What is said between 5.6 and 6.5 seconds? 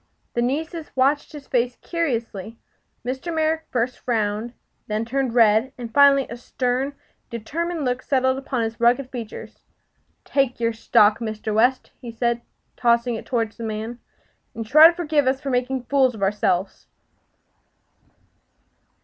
and finally a